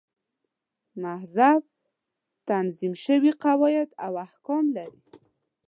[1.03, 1.63] مذهب
[2.49, 5.01] تنظیم شوي قواعد او احکام لري.